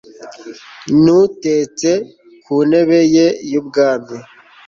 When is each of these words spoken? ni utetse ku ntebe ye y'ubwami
ni 1.01 1.11
utetse 1.23 1.89
ku 2.43 2.53
ntebe 2.69 2.99
ye 3.15 3.27
y'ubwami 3.51 4.17